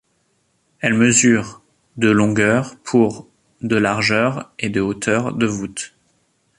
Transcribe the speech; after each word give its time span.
Elle 0.79 0.95
mesure 0.95 1.61
de 1.97 2.09
longueur 2.09 2.75
pour 2.83 3.29
de 3.61 3.75
largeur 3.75 4.51
et 4.57 4.71
de 4.71 4.81
hauteur 4.81 5.31
de 5.31 5.45
voûtes. 5.45 5.93